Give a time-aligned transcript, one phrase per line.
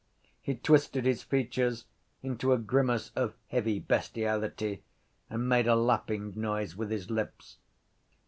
[0.41, 1.85] He twisted his features
[2.23, 4.81] into a grimace of heavy bestiality
[5.29, 7.59] and made a lapping noise with his lips.